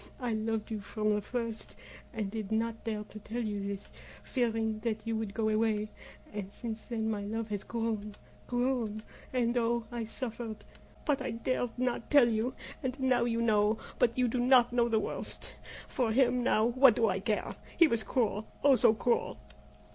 I 0.19 0.33
loved 0.33 0.71
you 0.71 0.79
from 0.79 1.13
the 1.13 1.21
first, 1.21 1.75
and 2.11 2.31
did 2.31 2.51
not 2.51 2.83
dare 2.85 3.03
to 3.03 3.19
tell 3.19 3.43
you 3.43 3.61
this 3.67 3.91
fearing 4.23 4.79
that 4.79 5.05
you 5.05 5.15
would 5.15 5.35
go 5.35 5.47
away; 5.47 5.91
and 6.33 6.51
since 6.51 6.85
then 6.85 7.07
my 7.07 7.21
love 7.21 7.49
has 7.49 7.63
grown 7.63 8.15
grown 8.47 9.03
and 9.31 9.55
oh! 9.59 9.85
I 9.91 10.05
suffered! 10.05 10.65
but 11.05 11.21
I 11.21 11.29
dared 11.29 11.77
not 11.77 12.09
tell 12.09 12.27
you. 12.27 12.55
And 12.81 12.99
now 12.99 13.25
you 13.25 13.43
know, 13.43 13.77
but 13.99 14.17
you 14.17 14.27
do 14.27 14.39
not 14.39 14.73
know 14.73 14.89
the 14.89 14.97
worst. 14.97 15.51
For 15.87 16.11
him 16.11 16.41
now 16.41 16.65
what 16.65 16.95
do 16.95 17.07
I 17.07 17.19
care? 17.19 17.55
He 17.77 17.85
was 17.87 18.01
cruel 18.01 18.47
oh, 18.63 18.73
so 18.73 18.95
cruel!" 18.95 19.37